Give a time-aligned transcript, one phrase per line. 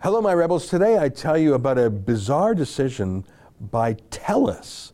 [0.00, 0.68] Hello, my rebels.
[0.68, 3.24] Today I tell you about a bizarre decision
[3.60, 4.92] by TELUS,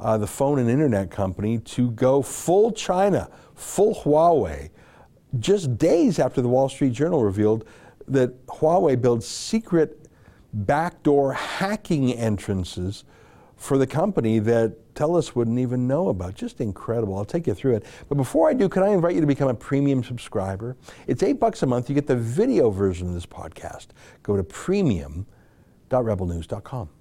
[0.00, 4.70] uh, the phone and internet company, to go full China, full Huawei,
[5.38, 7.68] just days after the Wall Street Journal revealed
[8.08, 10.08] that Huawei builds secret
[10.54, 13.04] backdoor hacking entrances
[13.56, 16.34] for the company that TELUS wouldn't even know about.
[16.34, 17.16] Just incredible.
[17.16, 17.86] I'll take you through it.
[18.08, 20.76] But before I do, can I invite you to become a premium subscriber?
[21.06, 21.88] It's eight bucks a month.
[21.88, 23.88] You get the video version of this podcast.
[24.22, 26.95] Go to premium.rebelnews.com.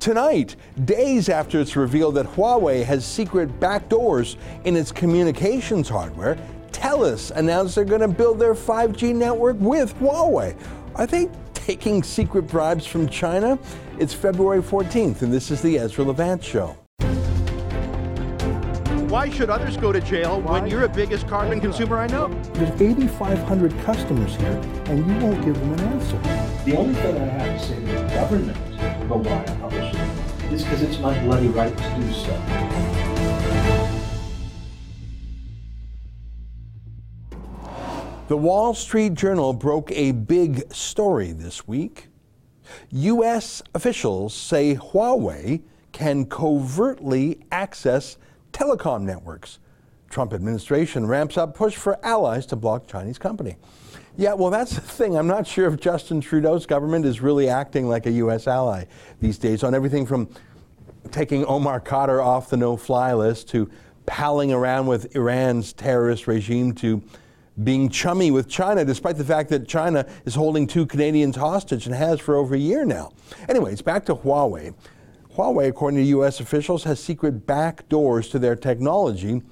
[0.00, 6.38] Tonight, days after it's revealed that Huawei has secret backdoors in its communications hardware,
[6.70, 10.56] TELUS announced they're going to build their 5G network with Huawei.
[10.94, 13.58] Are they taking secret bribes from China?
[13.98, 16.76] It's February 14th, and this is the Ezra Levant Show.
[19.08, 20.60] Why should others go to jail Why?
[20.60, 22.28] when you're the biggest carbon consumer I know?
[22.52, 26.18] There's 8,500 customers here, and you won't give them an answer.
[26.64, 28.58] The only thing I have to say to the government
[29.10, 29.87] about why I publish it
[30.52, 32.88] is because it's my bloody right to do so.
[38.28, 42.08] The Wall Street Journal broke a big story this week.
[42.90, 43.62] U.S.
[43.74, 48.18] officials say Huawei can covertly access
[48.52, 49.58] telecom networks.
[50.10, 53.56] Trump administration ramps up push for allies to block Chinese company.
[54.16, 55.16] Yeah, well, that's the thing.
[55.16, 58.48] I'm not sure if Justin Trudeau's government is really acting like a U.S.
[58.48, 58.84] ally
[59.20, 60.28] these days on everything from
[61.12, 63.70] taking Omar Khadr off the no fly list to
[64.06, 67.02] palling around with Iran's terrorist regime to
[67.62, 71.94] being chummy with China, despite the fact that China is holding two Canadians hostage and
[71.94, 73.12] has for over a year now.
[73.48, 74.74] Anyways, back to Huawei.
[75.36, 76.40] Huawei, according to U.S.
[76.40, 79.42] officials, has secret back doors to their technology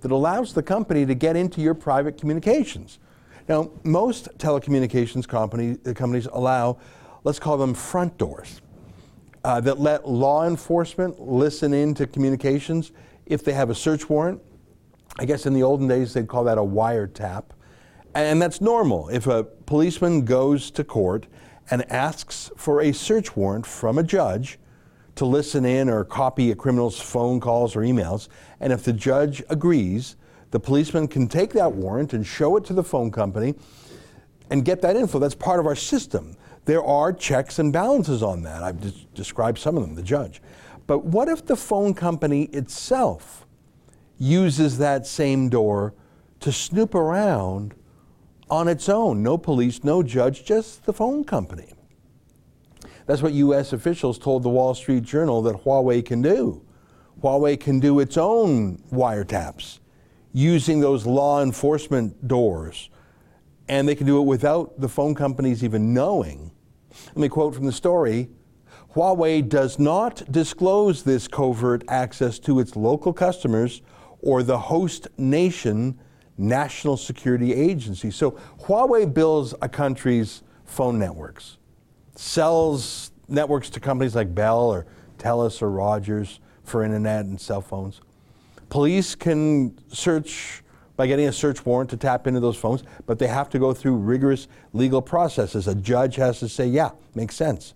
[0.00, 2.98] that allows the company to get into your private communications.
[3.48, 6.78] Now, most telecommunications company, uh, companies allow,
[7.24, 8.60] let's call them front doors,
[9.42, 12.92] uh, that let law enforcement listen in to communications
[13.26, 14.40] if they have a search warrant.
[15.18, 17.46] I guess in the olden days they'd call that a wiretap.
[18.14, 19.08] And that's normal.
[19.08, 21.26] If a policeman goes to court
[21.70, 24.58] and asks for a search warrant from a judge
[25.20, 29.42] to listen in or copy a criminal's phone calls or emails, and if the judge
[29.50, 30.16] agrees,
[30.50, 33.54] the policeman can take that warrant and show it to the phone company
[34.48, 35.18] and get that info.
[35.18, 36.38] That's part of our system.
[36.64, 38.62] There are checks and balances on that.
[38.62, 40.40] I've de- described some of them, the judge.
[40.86, 43.44] But what if the phone company itself
[44.16, 45.92] uses that same door
[46.40, 47.74] to snoop around
[48.48, 49.22] on its own?
[49.22, 51.74] No police, no judge, just the phone company.
[53.10, 53.72] That's what U.S.
[53.72, 56.64] officials told the Wall Street Journal that Huawei can do.
[57.20, 59.80] Huawei can do its own wiretaps
[60.32, 62.88] using those law enforcement doors.
[63.66, 66.52] And they can do it without the phone companies even knowing.
[67.08, 68.30] Let me quote from the story
[68.94, 73.82] Huawei does not disclose this covert access to its local customers
[74.20, 75.98] or the host nation
[76.38, 78.12] national security agency.
[78.12, 81.56] So Huawei builds a country's phone networks,
[82.20, 84.86] sells networks to companies like Bell or
[85.18, 88.02] Telus or Rogers for internet and cell phones.
[88.68, 90.62] Police can search
[90.96, 93.72] by getting a search warrant to tap into those phones, but they have to go
[93.72, 95.66] through rigorous legal processes.
[95.66, 97.72] A judge has to say, yeah, makes sense.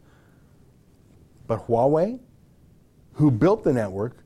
[1.47, 2.21] But Huawei,
[3.15, 4.19] who built the network,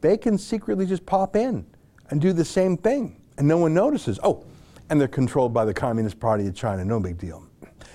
[0.00, 1.66] they can secretly just pop in
[2.08, 4.18] and do the same thing, and no one notices.
[4.22, 4.46] Oh,
[4.88, 7.47] and they're controlled by the Communist Party of China, no big deal.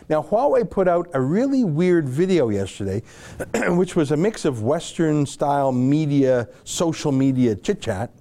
[0.09, 3.03] Now, Huawei put out a really weird video yesterday,
[3.69, 8.11] which was a mix of Western style media, social media chit chat,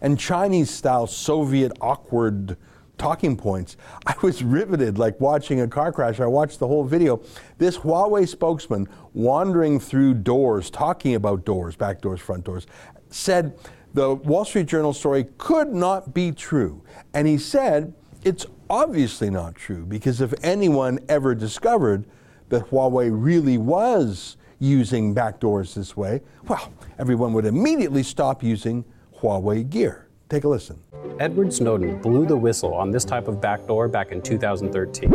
[0.00, 2.56] and Chinese style Soviet awkward
[2.98, 3.76] talking points.
[4.06, 6.20] I was riveted like watching a car crash.
[6.20, 7.22] I watched the whole video.
[7.58, 12.66] This Huawei spokesman wandering through doors, talking about doors, back doors, front doors,
[13.10, 13.56] said
[13.94, 16.82] the Wall Street Journal story could not be true.
[17.14, 17.94] And he said
[18.24, 22.04] it's obviously not true because if anyone ever discovered
[22.48, 28.84] that Huawei really was using backdoors this way, well, everyone would immediately stop using
[29.20, 30.08] Huawei gear.
[30.28, 30.78] Take a listen.
[31.20, 35.12] Edward Snowden blew the whistle on this type of backdoor back in 2013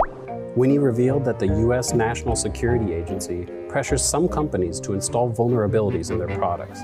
[0.56, 1.94] when he revealed that the U.S.
[1.94, 6.82] National Security Agency pressures some companies to install vulnerabilities in their products.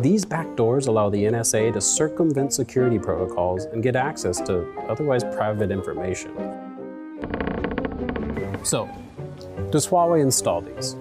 [0.00, 5.72] These backdoors allow the NSA to circumvent security protocols and get access to otherwise private
[5.72, 6.30] information.
[8.62, 8.88] So,
[9.70, 10.94] Does Huawei install these?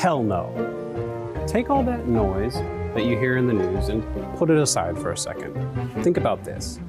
[0.00, 1.44] Hell no.
[1.46, 2.54] Take all that noise
[2.94, 4.02] that you hear in the news and
[4.36, 5.54] put it aside for a second.
[6.02, 6.80] Think about this.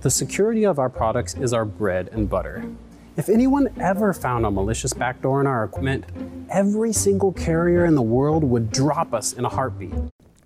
[0.00, 2.64] The security of our products is our bread and butter.
[3.18, 6.06] If anyone ever found a malicious backdoor in our equipment,
[6.50, 9.94] every single carrier in the world would drop us in a heartbeat.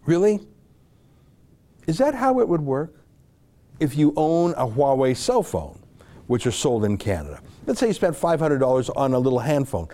[0.06, 0.40] Really?
[1.86, 2.94] Is that how it would work?
[3.78, 5.78] If you own a Huawei cell phone,
[6.26, 9.88] which are sold in Canada, let's say you spent $500 on a little hand phone,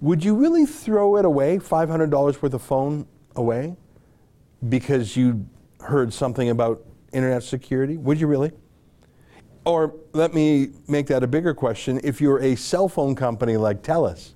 [0.00, 3.06] would you really throw it away, $500 worth of phone
[3.36, 3.76] away,
[4.68, 5.46] because you
[5.80, 7.96] heard something about internet security?
[7.96, 8.52] Would you really?
[9.64, 12.00] Or let me make that a bigger question.
[12.02, 14.34] If you're a cell phone company like TELUS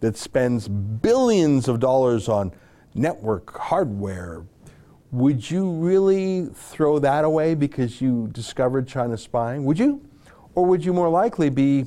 [0.00, 2.52] that spends billions of dollars on
[2.94, 4.44] network hardware,
[5.10, 9.64] would you really throw that away because you discovered China spying?
[9.64, 10.00] Would you?
[10.54, 11.86] Or would you more likely be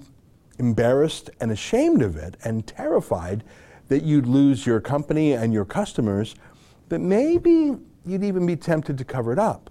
[0.59, 3.43] embarrassed and ashamed of it and terrified
[3.87, 6.35] that you'd lose your company and your customers,
[6.89, 7.75] that maybe
[8.05, 9.69] you'd even be tempted to cover it up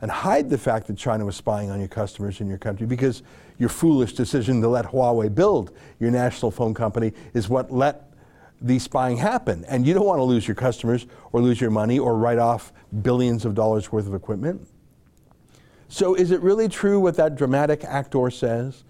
[0.00, 3.22] and hide the fact that China was spying on your customers in your country because
[3.58, 8.07] your foolish decision to let Huawei build your national phone company is what let
[8.60, 9.64] the spying happen.
[9.66, 12.72] And you don't want to lose your customers or lose your money or write off
[13.02, 14.66] billions of dollars worth of equipment.
[15.88, 18.84] So, is it really true what that dramatic actor says?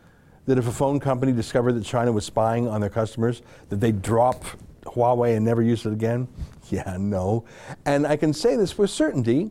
[0.47, 4.03] That if a phone company discovered that China was spying on their customers, that they'd
[4.03, 4.45] drop
[4.83, 6.29] Huawei and never use it again?
[6.71, 7.47] Yeah, no.
[7.87, 9.51] And I can say this with certainty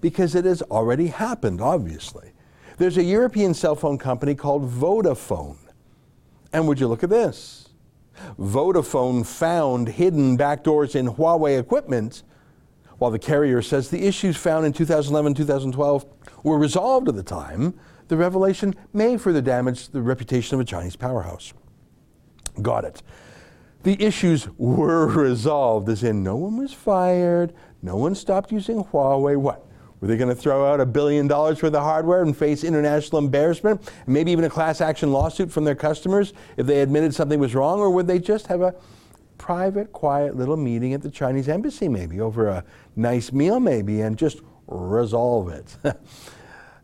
[0.00, 2.30] because it has already happened, obviously.
[2.78, 5.56] There's a European cell phone company called Vodafone.
[6.52, 7.65] And would you look at this?
[8.38, 12.22] Vodafone found hidden backdoors in Huawei equipment,
[12.98, 16.06] while the carrier says the issues found in 2011 2012
[16.42, 17.74] were resolved at the time.
[18.08, 21.52] The revelation may further damage the reputation of a Chinese powerhouse.
[22.62, 23.02] Got it.
[23.82, 27.52] The issues were resolved, as in no one was fired,
[27.82, 29.36] no one stopped using Huawei.
[29.36, 29.65] What?
[30.06, 33.18] Were they going to throw out a billion dollars worth of hardware and face international
[33.18, 37.56] embarrassment, maybe even a class action lawsuit from their customers if they admitted something was
[37.56, 38.72] wrong, or would they just have a
[39.36, 42.64] private, quiet little meeting at the Chinese embassy, maybe over a
[42.94, 45.76] nice meal, maybe, and just resolve it?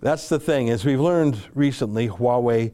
[0.01, 0.69] That's the thing.
[0.69, 2.73] As we've learned recently, Huawei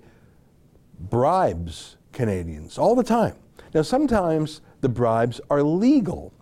[0.99, 3.35] bribes Canadians all the time.
[3.75, 6.33] Now, sometimes the bribes are legal.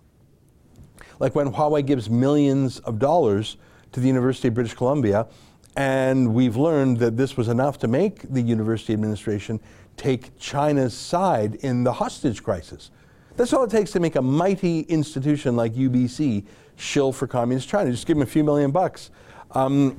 [1.18, 3.56] Like when Huawei gives millions of dollars
[3.96, 5.26] to the University of British Columbia,
[5.74, 9.58] and we've learned that this was enough to make the university administration
[9.96, 12.90] take China's side in the hostage crisis.
[13.36, 16.44] That's all it takes to make a mighty institution like UBC
[16.76, 17.90] shill for communist China.
[17.90, 19.10] Just give them a few million bucks.
[19.52, 19.98] Um,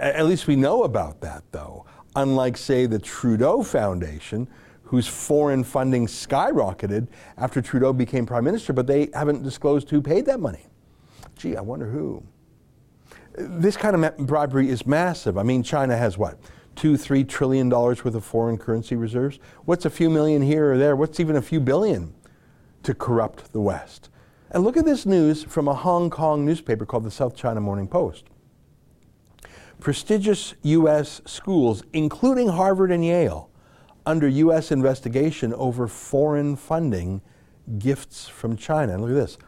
[0.00, 1.86] at least we know about that, though.
[2.16, 4.48] Unlike, say, the Trudeau Foundation,
[4.82, 7.06] whose foreign funding skyrocketed
[7.36, 10.66] after Trudeau became prime minister, but they haven't disclosed who paid that money.
[11.36, 12.24] Gee, I wonder who
[13.38, 15.38] this kind of bribery is massive.
[15.38, 16.38] I mean, China has what?
[16.76, 19.38] Two, three trillion dollars worth of foreign currency reserves.
[19.64, 20.96] What's a few million here or there?
[20.96, 22.14] What's even a few billion
[22.82, 24.10] to corrupt the West?
[24.50, 27.86] And look at this news from a Hong Kong newspaper called the South China Morning
[27.86, 28.24] Post.
[29.80, 31.20] Prestigious U.S.
[31.26, 33.50] schools, including Harvard and Yale,
[34.06, 34.72] under U.S.
[34.72, 37.20] investigation over foreign funding
[37.78, 38.94] gifts from China.
[38.94, 39.38] And look at this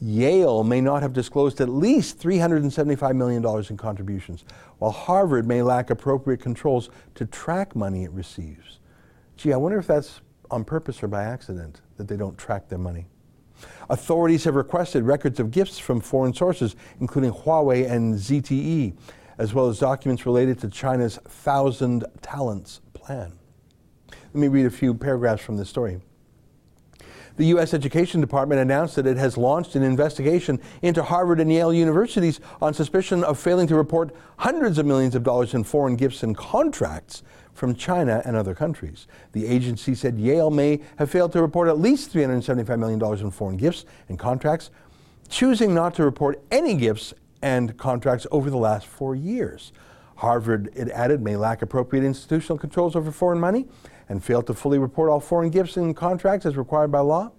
[0.00, 4.44] Yale may not have disclosed at least $375 million in contributions,
[4.78, 8.80] while Harvard may lack appropriate controls to track money it receives.
[9.36, 12.78] Gee, I wonder if that's on purpose or by accident that they don't track their
[12.78, 13.06] money.
[13.90, 18.96] Authorities have requested records of gifts from foreign sources, including Huawei and ZTE,
[19.36, 23.32] as well as documents related to China's Thousand Talents plan.
[24.10, 26.00] Let me read a few paragraphs from this story.
[27.40, 27.72] The U.S.
[27.72, 32.74] Education Department announced that it has launched an investigation into Harvard and Yale universities on
[32.74, 37.22] suspicion of failing to report hundreds of millions of dollars in foreign gifts and contracts
[37.54, 39.06] from China and other countries.
[39.32, 43.56] The agency said Yale may have failed to report at least $375 million in foreign
[43.56, 44.68] gifts and contracts,
[45.30, 49.72] choosing not to report any gifts and contracts over the last four years.
[50.16, 53.66] Harvard, it added, may lack appropriate institutional controls over foreign money
[54.10, 57.30] and fail to fully report all foreign gifts and contracts as required by law.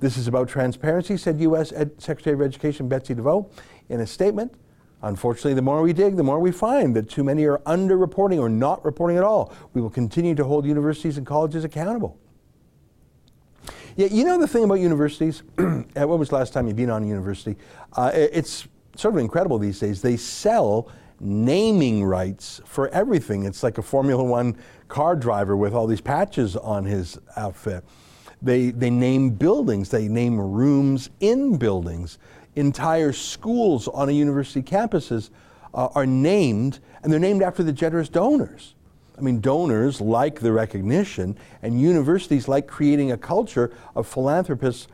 [0.00, 1.72] This is about transparency, said U.S.
[1.72, 3.50] Ed Secretary of Education Betsy DeVos
[3.88, 4.52] in a statement.
[5.00, 8.50] Unfortunately, the more we dig, the more we find that too many are underreporting or
[8.50, 9.54] not reporting at all.
[9.72, 12.18] We will continue to hold universities and colleges accountable.
[13.96, 15.42] Yeah, you know the thing about universities?
[15.54, 17.56] when was the last time you've been on a university?
[17.94, 20.02] Uh, it's sort of incredible these days.
[20.02, 23.44] They sell naming rights for everything.
[23.44, 24.56] It's like a Formula One
[24.88, 27.84] car driver with all these patches on his outfit.
[28.40, 32.18] They, they name buildings, they name rooms in buildings.
[32.56, 35.30] Entire schools on a university campuses
[35.74, 38.74] uh, are named, and they're named after the generous donors.
[39.16, 44.86] I mean, donors like the recognition, and universities like creating a culture of philanthropists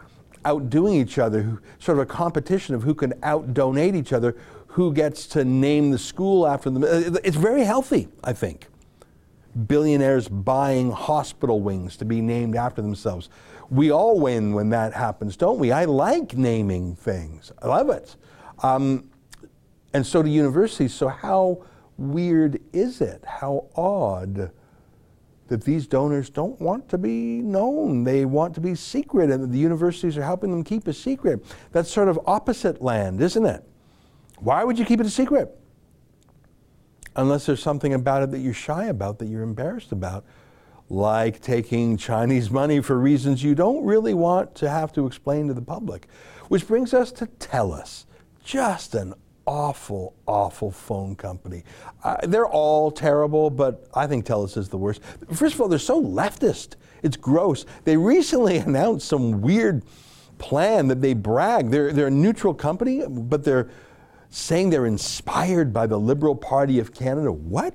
[0.46, 4.36] outdoing each other, sort of a competition of who can outdonate each other,
[4.74, 6.82] who gets to name the school after them.
[6.82, 8.66] Uh, it's very healthy, I think.
[9.68, 13.28] Billionaires buying hospital wings to be named after themselves.
[13.70, 15.70] We all win when that happens, don't we?
[15.70, 17.52] I like naming things.
[17.62, 18.16] I love it.
[18.64, 19.08] Um,
[19.92, 20.92] and so do universities.
[20.92, 21.64] So, how
[21.96, 23.22] weird is it?
[23.24, 24.50] How odd
[25.46, 28.02] that these donors don't want to be known.
[28.02, 31.44] They want to be secret, and the universities are helping them keep a secret.
[31.70, 33.64] That's sort of opposite land, isn't it?
[34.44, 35.58] Why would you keep it a secret?
[37.16, 40.24] Unless there's something about it that you're shy about, that you're embarrassed about,
[40.90, 45.54] like taking Chinese money for reasons you don't really want to have to explain to
[45.54, 46.08] the public.
[46.48, 48.04] Which brings us to TELUS.
[48.44, 49.14] Just an
[49.46, 51.64] awful, awful phone company.
[52.02, 55.00] Uh, they're all terrible, but I think TELUS is the worst.
[55.32, 56.74] First of all, they're so leftist.
[57.02, 57.64] It's gross.
[57.84, 59.84] They recently announced some weird
[60.36, 61.70] plan that they brag.
[61.70, 63.70] They're, they're a neutral company, but they're
[64.34, 67.30] saying they're inspired by the Liberal Party of Canada.
[67.30, 67.74] What?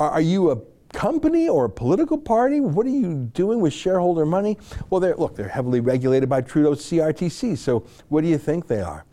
[0.00, 0.58] Are, are you a
[0.92, 2.58] company or a political party?
[2.58, 4.58] What are you doing with shareholder money?
[4.90, 8.80] Well, they're, look, they're heavily regulated by Trudeau's CRTC, so what do you think they
[8.80, 9.04] are?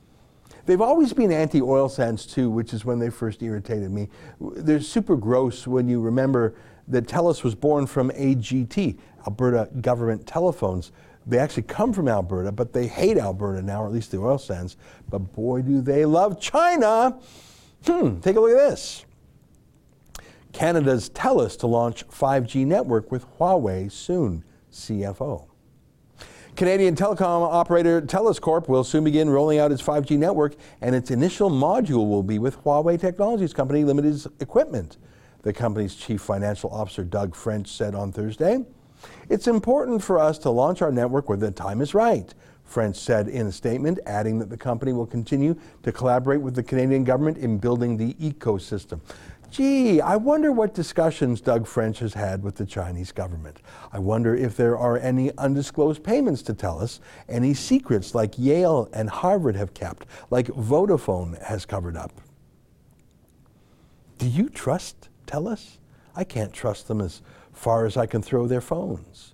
[0.65, 4.09] They've always been anti oil sands too, which is when they first irritated me.
[4.41, 6.55] They're super gross when you remember
[6.87, 8.97] that TELUS was born from AGT,
[9.27, 10.91] Alberta Government Telephones.
[11.27, 14.37] They actually come from Alberta, but they hate Alberta now, or at least the oil
[14.37, 14.77] sands.
[15.09, 17.19] But boy, do they love China.
[17.85, 19.05] Hmm, take a look at this.
[20.53, 25.47] Canada's TELUS to launch 5G network with Huawei soon, CFO.
[26.55, 31.11] Canadian telecom operator TELUS Corp will soon begin rolling out its 5G network, and its
[31.11, 34.97] initial module will be with Huawei Technologies Company Limited's equipment.
[35.43, 38.65] The company's chief financial officer, Doug French, said on Thursday.
[39.29, 43.27] It's important for us to launch our network when the time is right, French said
[43.27, 47.37] in a statement, adding that the company will continue to collaborate with the Canadian government
[47.37, 48.99] in building the ecosystem.
[49.49, 53.61] Gee, I wonder what discussions Doug French has had with the Chinese government.
[53.93, 56.99] I wonder if there are any undisclosed payments to TELUS,
[57.29, 62.11] any secrets like Yale and Harvard have kept, like Vodafone has covered up.
[64.17, 65.77] Do you trust TELUS?
[66.15, 67.21] I can't trust them as
[67.57, 69.33] far as I can throw their phones.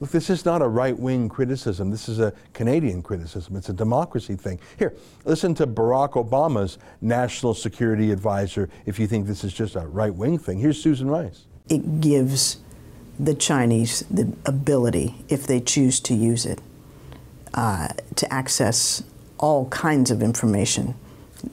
[0.00, 1.90] Look, this is not a right wing criticism.
[1.90, 3.56] This is a Canadian criticism.
[3.56, 4.58] It's a democracy thing.
[4.78, 4.94] Here,
[5.26, 10.14] listen to Barack Obama's national security advisor if you think this is just a right
[10.14, 10.58] wing thing.
[10.58, 11.46] Here's Susan Rice.
[11.68, 12.58] It gives
[13.18, 16.60] the Chinese the ability, if they choose to use it,
[17.52, 19.02] uh, to access
[19.38, 20.94] all kinds of information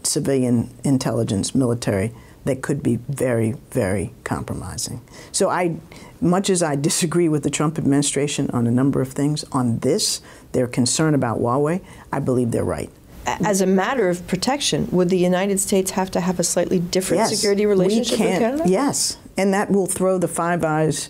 [0.04, 2.14] civilian intelligence, military
[2.48, 5.02] that could be very, very compromising.
[5.32, 5.78] So I
[6.20, 10.22] much as I disagree with the Trump administration on a number of things, on this,
[10.52, 12.90] their concern about Huawei, I believe they're right.
[13.26, 17.20] As a matter of protection, would the United States have to have a slightly different
[17.20, 18.64] yes, security relationship with Canada?
[18.66, 21.10] Yes, and that will throw the Five Eyes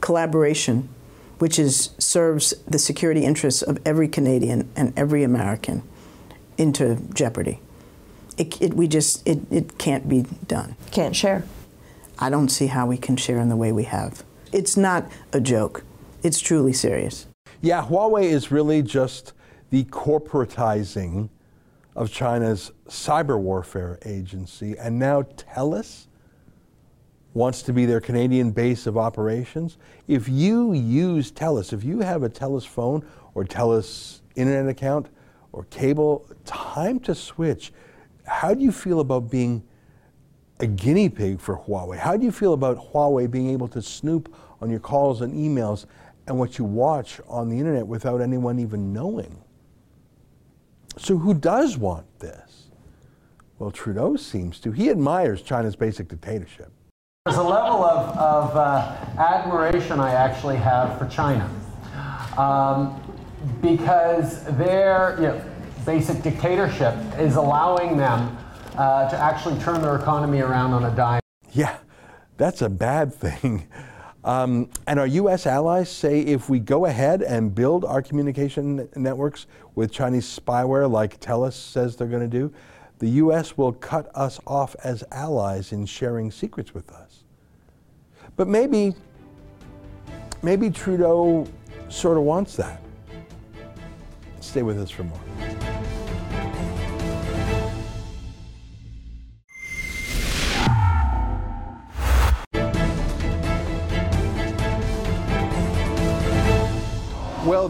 [0.00, 0.90] collaboration,
[1.38, 5.82] which is serves the security interests of every Canadian and every American,
[6.58, 7.60] into jeopardy.
[8.38, 10.76] It, it, we just it, it can't be done.
[10.90, 11.44] Can't share.
[12.18, 14.24] I don't see how we can share in the way we have.
[14.52, 15.84] It's not a joke.
[16.22, 17.26] It's truly serious.
[17.60, 19.32] Yeah, Huawei is really just
[19.70, 21.30] the corporatizing
[21.96, 24.76] of China's cyber warfare agency.
[24.78, 26.06] And now TELUS
[27.34, 29.78] wants to be their Canadian base of operations.
[30.06, 35.08] If you use TELUS, if you have a TELUS phone or TELUS internet account
[35.52, 37.72] or cable, time to switch.
[38.26, 39.62] How do you feel about being
[40.62, 41.98] a guinea pig for Huawei.
[41.98, 45.86] How do you feel about Huawei being able to snoop on your calls and emails
[46.28, 49.42] and what you watch on the internet without anyone even knowing?
[50.96, 52.68] So, who does want this?
[53.58, 54.70] Well, Trudeau seems to.
[54.70, 56.70] He admires China's basic dictatorship.
[57.24, 61.48] There's a level of, of uh, admiration I actually have for China
[62.36, 63.00] um,
[63.60, 65.51] because their you know,
[65.84, 68.36] basic dictatorship is allowing them
[68.76, 71.20] uh, to actually turn their economy around on a dime.
[71.52, 71.76] Yeah,
[72.36, 73.68] that's a bad thing.
[74.24, 75.46] Um, and our U.S.
[75.46, 81.18] allies say if we go ahead and build our communication networks with Chinese spyware like
[81.18, 82.52] TELUS says they're going to do,
[83.00, 83.58] the U.S.
[83.58, 87.24] will cut us off as allies in sharing secrets with us.
[88.36, 88.94] But maybe,
[90.42, 91.48] maybe Trudeau
[91.88, 92.80] sort of wants that.
[94.40, 95.51] Stay with us for more.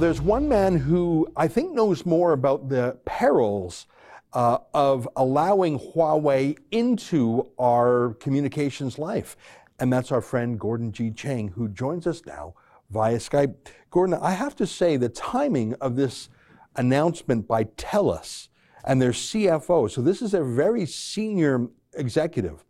[0.03, 3.87] There's one man who I think knows more about the perils
[4.33, 9.37] uh, of allowing Huawei into our communications life.
[9.79, 11.13] And that's our friend Gordon G.
[11.13, 12.55] Chang, who joins us now
[12.91, 13.55] via Skype.
[13.91, 16.29] Gordon, I have to say the timing of this
[16.75, 18.49] announcement by TELUS
[18.85, 22.65] and their CFO, so this is a very senior executive,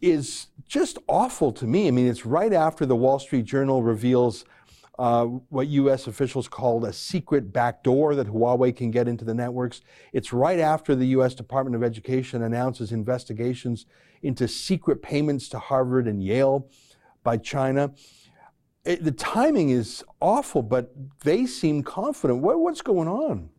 [0.00, 1.88] is just awful to me.
[1.88, 4.44] I mean, it's right after the Wall Street Journal reveals
[4.98, 6.06] uh, what U.S.
[6.06, 9.82] officials called a secret backdoor that Huawei can get into the networks.
[10.12, 11.34] It's right after the U.S.
[11.34, 13.86] Department of Education announces investigations
[14.22, 16.68] into secret payments to Harvard and Yale
[17.22, 17.92] by China.
[18.84, 20.92] It, the timing is awful, but
[21.24, 22.40] they seem confident.
[22.40, 23.50] What, what's going on?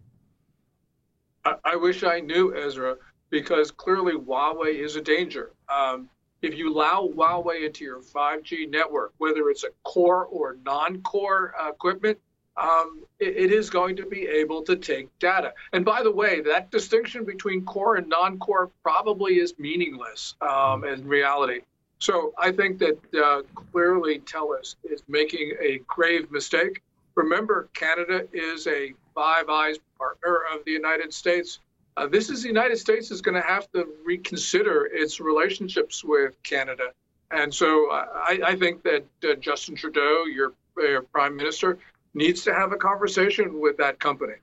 [1.46, 2.96] I, I, wish I knew, Ezra,
[3.30, 5.52] because clearly Huawei is a danger.
[5.70, 6.10] Um,
[6.42, 11.70] if you allow Huawei into your 5G network, whether it's a core or non-core uh,
[11.70, 12.18] equipment,
[12.58, 15.54] um, it, it is going to be able to take data.
[15.74, 21.08] And by the way, that distinction between core and non-core probably is meaningless um, in
[21.08, 21.62] reality.
[22.00, 23.42] So I think that uh,
[23.72, 26.82] clearly TELUS is making a grave mistake.
[27.16, 31.60] Remember, Canada is a Five Eyes partner of the United States.
[31.98, 36.32] Uh, this is the United States is going to have to reconsider its relationships with
[36.44, 36.92] Canada.
[37.32, 41.80] And so I, I think that uh, Justin Trudeau, your, your prime minister,
[42.14, 44.36] needs to have a conversation with that company.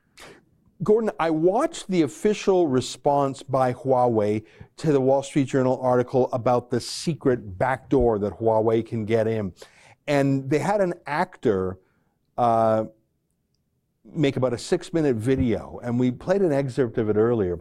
[0.82, 4.44] Gordon, I watched the official response by Huawei
[4.78, 9.52] to the Wall Street Journal article about the secret backdoor that Huawei can get in.
[10.08, 11.78] And they had an actor
[12.36, 12.86] uh,
[14.04, 17.58] make about a six minute video, and we played an excerpt of it earlier.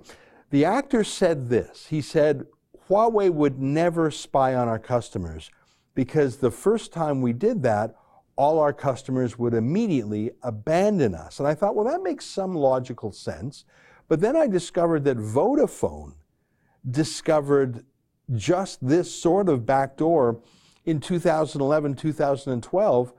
[0.50, 2.46] The actor said this He said,
[2.90, 5.50] Huawei would never spy on our customers
[5.96, 7.96] because the first time we did that,
[8.36, 11.40] all our customers would immediately abandon us.
[11.40, 13.64] And I thought, well, that makes some logical sense.
[14.08, 16.14] But then I discovered that Vodafone
[16.90, 17.86] discovered
[18.34, 20.42] just this sort of backdoor
[20.86, 23.14] in 2011, 2012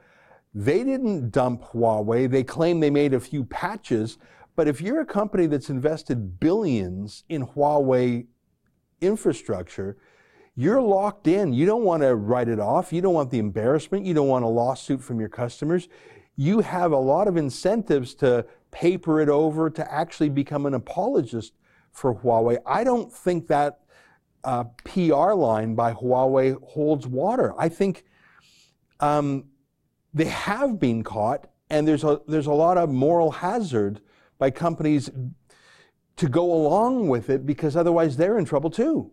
[0.54, 2.30] they didn't dump Huawei.
[2.30, 4.18] They claim they made a few patches.
[4.54, 8.26] But if you're a company that's invested billions in Huawei
[9.00, 9.96] infrastructure,
[10.54, 11.52] you're locked in.
[11.52, 12.92] You don't want to write it off.
[12.92, 14.06] You don't want the embarrassment.
[14.06, 15.88] You don't want a lawsuit from your customers.
[16.36, 21.54] You have a lot of incentives to paper it over, to actually become an apologist
[21.92, 22.58] for Huawei.
[22.64, 23.80] I don't think that
[24.44, 27.54] uh, PR line by Huawei holds water.
[27.58, 28.04] I think
[29.00, 29.46] um,
[30.14, 34.00] they have been caught, and there's a, there's a lot of moral hazard
[34.38, 35.10] by companies
[36.16, 39.10] to go along with it because otherwise they're in trouble too.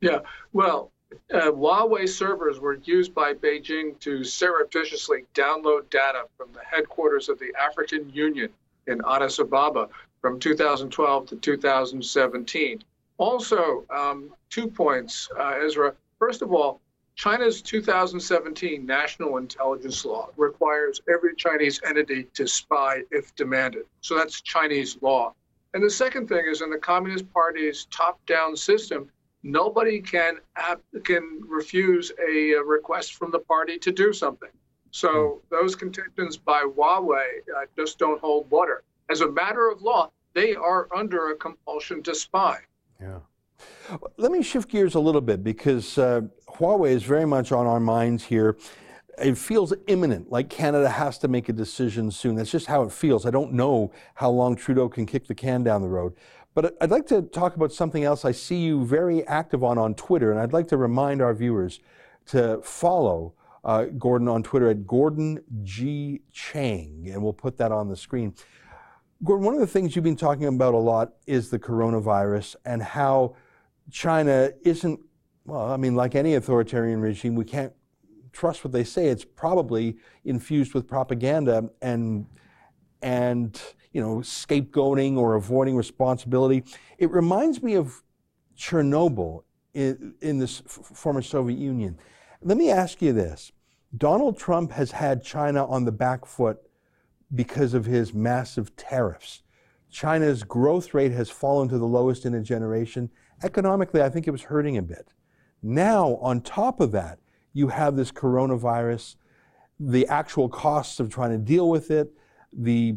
[0.00, 0.18] Yeah,
[0.52, 0.90] well,
[1.32, 7.38] uh, Huawei servers were used by Beijing to surreptitiously download data from the headquarters of
[7.38, 8.50] the African Union
[8.88, 9.88] in Addis Ababa
[10.20, 12.82] from 2012 to 2017.
[13.18, 15.94] Also, um, two points, uh, Ezra.
[16.18, 16.80] First of all,
[17.16, 23.84] China's 2017 national intelligence law requires every Chinese entity to spy if demanded.
[24.00, 25.32] So that's Chinese law.
[25.74, 29.10] And the second thing is in the Communist Party's top-down system,
[29.42, 30.38] nobody can
[31.04, 34.50] can refuse a, request from the party to do something.
[34.90, 38.84] So those contentions by Huawei uh, just don't hold water.
[39.10, 42.60] As a matter of law, they are under a compulsion to spy.
[43.00, 43.18] Yeah.
[44.16, 47.80] Let me shift gears a little bit because uh, Huawei is very much on our
[47.80, 48.56] minds here.
[49.18, 52.34] It feels imminent, like Canada has to make a decision soon.
[52.34, 53.26] That's just how it feels.
[53.26, 56.14] I don't know how long Trudeau can kick the can down the road.
[56.54, 59.94] But I'd like to talk about something else I see you very active on on
[59.94, 61.80] Twitter, and I'd like to remind our viewers
[62.26, 66.20] to follow uh, Gordon on Twitter at Gordon G.
[66.32, 68.34] Chang, and we'll put that on the screen.
[69.24, 72.82] Gordon, one of the things you've been talking about a lot is the coronavirus and
[72.82, 73.36] how
[73.90, 75.00] China isn't,
[75.44, 77.72] well, I mean, like any authoritarian regime, we can't
[78.32, 79.08] trust what they say.
[79.08, 82.26] It's probably infused with propaganda and,
[83.02, 83.60] and
[83.92, 86.64] you know, scapegoating or avoiding responsibility.
[86.98, 88.02] It reminds me of
[88.56, 91.98] Chernobyl in, in this former Soviet Union.
[92.42, 93.52] Let me ask you this.
[93.96, 96.58] Donald Trump has had China on the back foot
[97.34, 99.42] because of his massive tariffs.
[99.90, 103.10] China's growth rate has fallen to the lowest in a generation.
[103.44, 105.12] Economically, I think it was hurting a bit.
[105.62, 107.18] Now, on top of that,
[107.52, 109.16] you have this coronavirus,
[109.78, 112.10] the actual costs of trying to deal with it,
[112.52, 112.96] the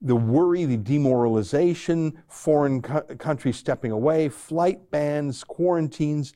[0.00, 6.34] the worry, the demoralization, foreign co- countries stepping away, flight bans, quarantines.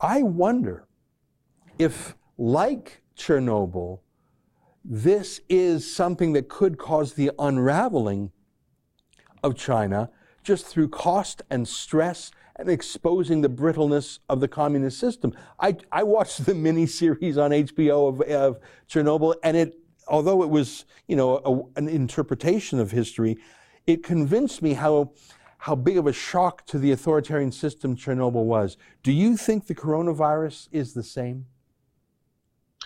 [0.00, 0.86] I wonder
[1.78, 4.00] if, like Chernobyl,
[4.82, 8.32] this is something that could cause the unraveling
[9.42, 10.08] of China
[10.42, 15.34] just through cost and stress and exposing the brittleness of the communist system.
[15.60, 20.48] I, I watched the mini series on HBO of, of Chernobyl, and it, although it
[20.48, 21.38] was, you know,
[21.76, 23.36] a, an interpretation of history,
[23.86, 25.12] it convinced me how
[25.58, 28.76] how big of a shock to the authoritarian system Chernobyl was.
[29.02, 31.46] Do you think the coronavirus is the same?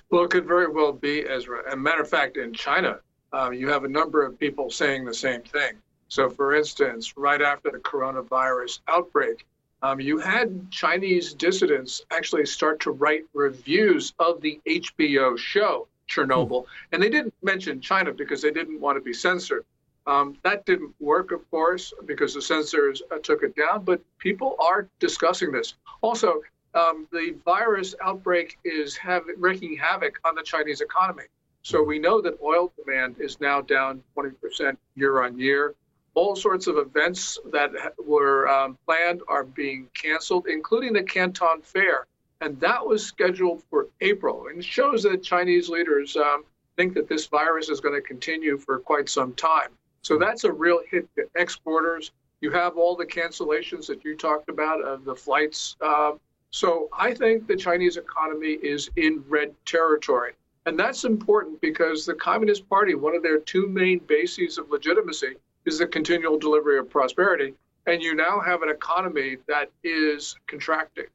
[0.09, 1.73] Well, it could very well be, Ezra.
[1.73, 3.01] a matter of fact, in China,
[3.33, 5.75] um, you have a number of people saying the same thing.
[6.09, 9.47] So, for instance, right after the coronavirus outbreak,
[9.83, 16.67] um, you had Chinese dissidents actually start to write reviews of the HBO show Chernobyl,
[16.93, 19.65] and they didn't mention China because they didn't want to be censored.
[20.07, 23.85] Um, that didn't work, of course, because the censors uh, took it down.
[23.85, 25.75] But people are discussing this.
[26.01, 26.41] Also,
[26.75, 31.25] um, the virus outbreak is have, wreaking havoc on the Chinese economy.
[31.63, 35.75] So we know that oil demand is now down 20% year on year
[36.15, 42.07] all sorts of events that were um, planned are being canceled, including the Canton Fair.
[42.41, 44.47] And that was scheduled for April.
[44.49, 46.45] And it shows that Chinese leaders um,
[46.77, 49.71] think that this virus is going to continue for quite some time.
[50.03, 52.13] So that's a real hit to exporters.
[52.41, 55.77] You have all the cancellations that you talked about of the flights.
[55.83, 56.19] Um,
[56.51, 60.33] so I think the Chinese economy is in red territory.
[60.67, 65.37] And that's important because the Communist Party, one of their two main bases of legitimacy,
[65.67, 67.55] is the continual delivery of prosperity.
[67.87, 71.07] And you now have an economy that is contracting.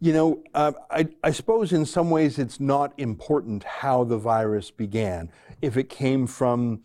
[0.00, 4.70] You know, uh, I, I, suppose in some ways it's not important how the virus
[4.70, 5.30] began.
[5.60, 6.82] If it came from,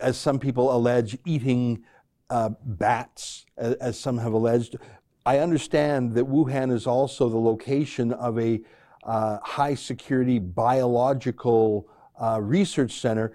[0.00, 1.84] as some people allege, eating
[2.30, 4.76] uh, bats, as, as, some have alleged,
[5.24, 8.60] I understand that Wuhan is also the location of a
[9.04, 11.88] uh, high security biological
[12.20, 13.32] uh, research center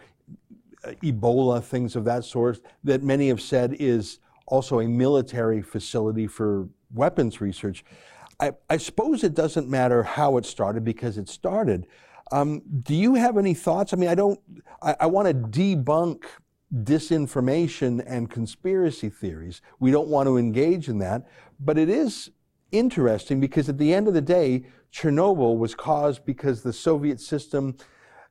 [1.04, 6.70] Ebola, things of that sort, that many have said is also a military facility for
[6.94, 7.84] weapons research.
[8.40, 11.88] I, I suppose it doesn't matter how it started because it started.
[12.32, 13.94] Um, do you have any thoughts?
[13.94, 14.40] I mean, I don't,
[14.82, 16.24] I, I want to debunk
[16.74, 19.62] disinformation and conspiracy theories.
[19.80, 21.26] We don't want to engage in that.
[21.60, 22.32] But it is
[22.72, 27.78] interesting because at the end of the day, Chernobyl was caused because the Soviet system,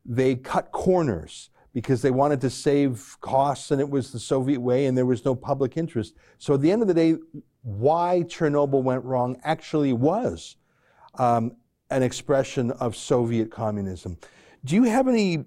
[0.05, 4.87] they cut corners because they wanted to save costs and it was the Soviet way
[4.87, 6.15] and there was no public interest.
[6.39, 7.17] So at the end of the day,
[7.61, 10.57] why Chernobyl went wrong actually was
[11.19, 11.55] um,
[11.91, 14.17] an expression of Soviet communism.
[14.65, 15.45] Do you have any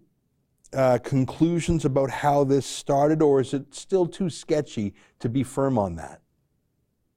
[0.71, 5.79] uh, conclusions about how this started, or is it still too sketchy to be firm
[5.79, 6.21] on that?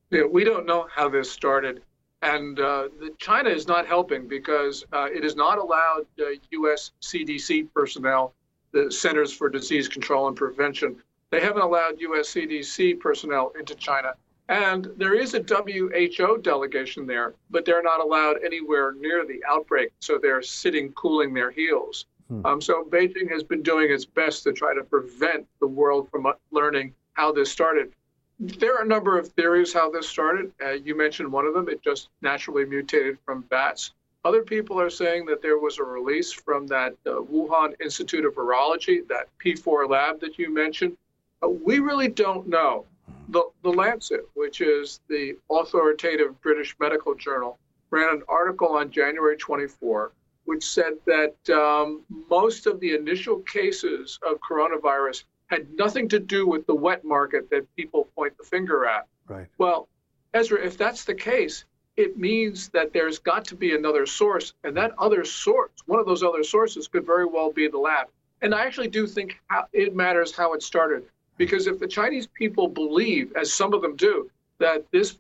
[0.09, 1.83] Yeah, we don't know how this started.
[2.23, 6.07] And uh, China is not helping because uh, it has not allowed
[6.53, 6.93] U.S.
[7.03, 8.35] CDC personnel
[8.73, 10.97] the Centers for Disease Control and Prevention.
[11.31, 14.15] They haven't allowed US CDC personnel into China.
[14.49, 19.93] And there is a WHO delegation there, but they're not allowed anywhere near the outbreak.
[20.01, 22.07] So they're sitting cooling their heels.
[22.29, 22.45] Hmm.
[22.45, 26.27] Um, so Beijing has been doing its best to try to prevent the world from
[26.51, 27.93] learning how this started.
[28.41, 30.53] There are a number of theories how this started.
[30.63, 31.69] Uh, you mentioned one of them.
[31.69, 33.93] It just naturally mutated from bats.
[34.25, 38.35] Other people are saying that there was a release from that uh, Wuhan Institute of
[38.35, 40.97] Virology, that P4 lab that you mentioned.
[41.43, 42.87] Uh, we really don't know.
[43.29, 47.59] The, the Lancet, which is the authoritative British medical journal,
[47.91, 50.13] ran an article on January 24,
[50.45, 56.47] which said that um, most of the initial cases of coronavirus had nothing to do
[56.47, 59.07] with the wet market that people point the finger at.
[59.27, 59.47] Right.
[59.59, 59.89] Well,
[60.33, 61.65] Ezra, if that's the case,
[62.03, 66.07] it means that there's got to be another source, and that other source, one of
[66.07, 68.09] those other sources, could very well be the lab.
[68.43, 71.05] And I actually do think how, it matters how it started,
[71.39, 75.17] because if the Chinese people believe, as some of them do, that this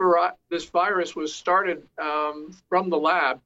[0.51, 3.41] this virus was started um, from the lab,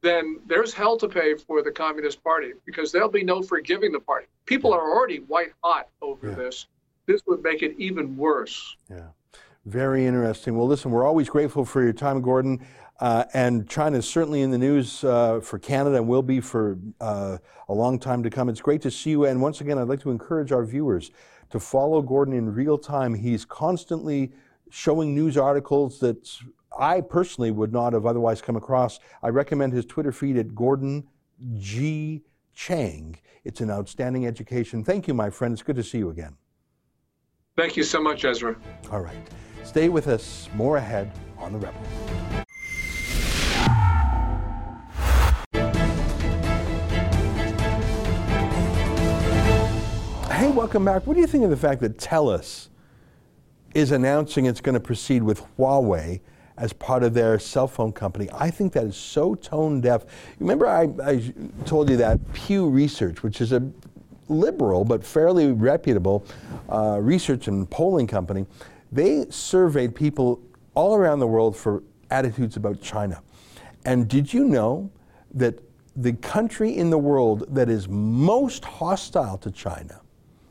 [0.00, 4.00] then there's hell to pay for the Communist Party because there'll be no forgiving the
[4.00, 4.26] party.
[4.46, 6.34] People are already white hot over yeah.
[6.34, 6.66] this.
[7.06, 8.76] This would make it even worse.
[8.90, 9.08] Yeah.
[9.64, 10.56] Very interesting.
[10.56, 12.66] Well, listen, we're always grateful for your time, Gordon.
[13.00, 16.78] Uh, and China is certainly in the news uh, for Canada and will be for
[17.00, 18.48] uh, a long time to come.
[18.48, 19.24] It's great to see you.
[19.24, 21.10] And once again, I'd like to encourage our viewers
[21.50, 23.14] to follow Gordon in real time.
[23.14, 24.32] He's constantly
[24.70, 26.28] showing news articles that
[26.76, 28.98] I personally would not have otherwise come across.
[29.22, 31.08] I recommend his Twitter feed at Gordon
[31.58, 32.22] G.
[32.54, 33.16] Chang.
[33.44, 34.84] It's an outstanding education.
[34.84, 35.52] Thank you, my friend.
[35.52, 36.36] It's good to see you again.
[37.54, 38.56] Thank you so much, Ezra.
[38.90, 39.14] All right.
[39.62, 40.48] Stay with us.
[40.54, 41.82] More ahead on The Rebel.
[50.30, 51.06] Hey, welcome back.
[51.06, 52.68] What do you think of the fact that TELUS
[53.74, 56.20] is announcing it's going to proceed with Huawei
[56.56, 58.30] as part of their cell phone company?
[58.32, 60.06] I think that is so tone deaf.
[60.38, 61.34] Remember, I, I
[61.66, 63.70] told you that Pew Research, which is a
[64.32, 66.24] liberal but fairly reputable
[66.68, 68.46] uh, research and polling company,
[68.90, 70.40] they surveyed people
[70.74, 73.22] all around the world for attitudes about China.
[73.84, 74.90] And did you know
[75.34, 75.58] that
[75.96, 80.00] the country in the world that is most hostile to China,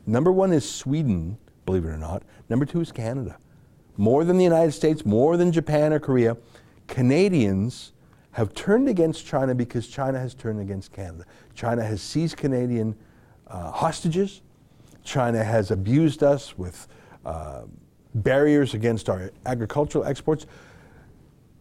[0.06, 3.38] number one is Sweden, believe it or not, number two is Canada.
[3.96, 6.36] More than the United States, more than Japan or Korea,
[6.86, 7.92] Canadians
[8.32, 11.24] have turned against China because China has turned against Canada.
[11.54, 12.96] China has seized Canadian
[13.52, 14.40] uh, hostages.
[15.04, 16.88] China has abused us with
[17.24, 17.62] uh,
[18.14, 20.46] barriers against our agricultural exports.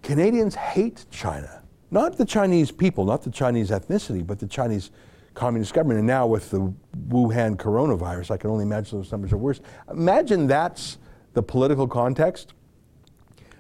[0.02, 1.62] Canadians hate China.
[1.92, 4.92] Not the Chinese people, not the Chinese ethnicity, but the Chinese
[5.34, 6.00] communist government.
[6.00, 6.74] And now with the
[7.10, 9.60] Wuhan coronavirus, I can only imagine those numbers are worse.
[9.90, 10.98] Imagine that's
[11.34, 12.54] the political context,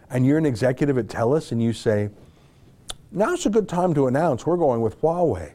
[0.10, 2.10] and you're an executive at TELUS and you say,
[3.12, 5.54] now's a good time to announce we're going with Huawei.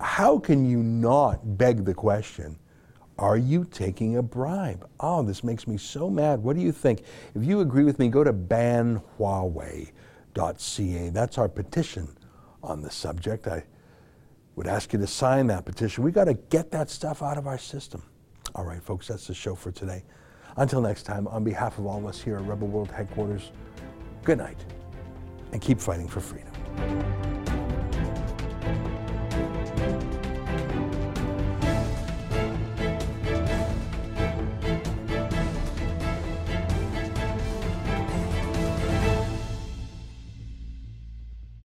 [0.00, 2.58] How can you not beg the question,
[3.18, 4.88] are you taking a bribe?
[5.00, 6.40] Oh, this makes me so mad.
[6.40, 7.02] What do you think?
[7.34, 9.90] If you agree with me, go to banhuawei.ca.
[11.10, 12.16] That's our petition
[12.62, 13.48] on the subject.
[13.48, 13.64] I
[14.54, 16.04] would ask you to sign that petition.
[16.04, 18.02] We got to get that stuff out of our system.
[18.54, 20.04] All right, folks, that's the show for today.
[20.56, 23.50] Until next time, on behalf of all of us here at Rebel World Headquarters,
[24.24, 24.64] good night
[25.52, 27.37] and keep fighting for freedom.